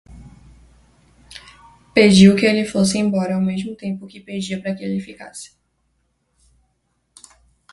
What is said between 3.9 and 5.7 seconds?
que pedia para que ele ficasse.